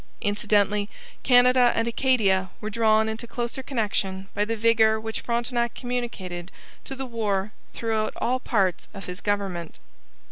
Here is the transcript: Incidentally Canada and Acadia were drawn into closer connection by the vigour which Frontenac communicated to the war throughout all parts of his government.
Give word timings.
Incidentally 0.21 0.89
Canada 1.21 1.71
and 1.75 1.87
Acadia 1.87 2.49
were 2.59 2.71
drawn 2.71 3.07
into 3.07 3.27
closer 3.27 3.61
connection 3.61 4.27
by 4.33 4.43
the 4.43 4.55
vigour 4.55 4.99
which 4.99 5.21
Frontenac 5.21 5.75
communicated 5.75 6.51
to 6.83 6.95
the 6.95 7.05
war 7.05 7.51
throughout 7.75 8.13
all 8.15 8.39
parts 8.39 8.87
of 8.95 9.05
his 9.05 9.21
government. 9.21 9.77